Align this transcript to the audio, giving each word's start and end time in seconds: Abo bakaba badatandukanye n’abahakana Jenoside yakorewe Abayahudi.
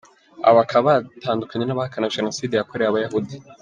Abo 0.45 0.55
bakaba 0.61 0.83
badatandukanye 0.97 1.63
n’abahakana 1.65 2.13
Jenoside 2.15 2.53
yakorewe 2.55 2.87
Abayahudi. 2.89 3.35